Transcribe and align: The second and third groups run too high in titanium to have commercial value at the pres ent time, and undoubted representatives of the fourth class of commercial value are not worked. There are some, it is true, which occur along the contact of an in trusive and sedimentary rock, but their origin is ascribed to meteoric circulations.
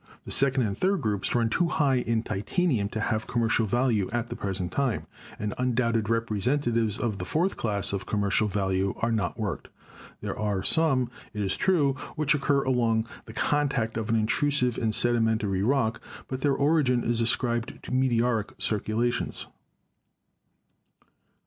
The 0.25 0.31
second 0.31 0.63
and 0.63 0.75
third 0.75 0.99
groups 1.01 1.35
run 1.35 1.47
too 1.47 1.67
high 1.67 1.97
in 1.97 2.23
titanium 2.23 2.89
to 2.89 2.99
have 2.99 3.27
commercial 3.27 3.67
value 3.67 4.09
at 4.09 4.29
the 4.29 4.35
pres 4.35 4.59
ent 4.59 4.71
time, 4.71 5.05
and 5.37 5.53
undoubted 5.59 6.09
representatives 6.09 6.97
of 6.97 7.19
the 7.19 7.23
fourth 7.23 7.55
class 7.55 7.93
of 7.93 8.07
commercial 8.07 8.47
value 8.47 8.95
are 8.97 9.11
not 9.11 9.39
worked. 9.39 9.67
There 10.21 10.35
are 10.35 10.63
some, 10.63 11.11
it 11.35 11.43
is 11.43 11.55
true, 11.55 11.93
which 12.15 12.33
occur 12.33 12.63
along 12.63 13.05
the 13.27 13.33
contact 13.33 13.95
of 13.95 14.09
an 14.09 14.15
in 14.15 14.25
trusive 14.25 14.75
and 14.79 14.95
sedimentary 14.95 15.61
rock, 15.61 16.01
but 16.27 16.41
their 16.41 16.55
origin 16.55 17.03
is 17.03 17.21
ascribed 17.21 17.83
to 17.83 17.93
meteoric 17.93 18.53
circulations. 18.57 19.45